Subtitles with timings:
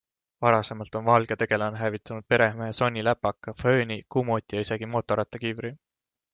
[0.43, 5.75] Varasemalt on valge tegelane hävitanud peremehe Sony läpaka, fööni, kummuti ja isegi mootorrattakiivri.